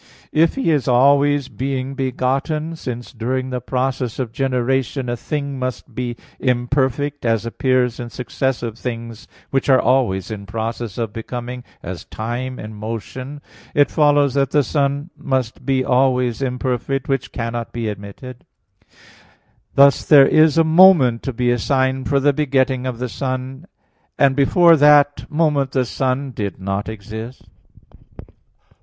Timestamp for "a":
5.09-5.15, 20.57-20.63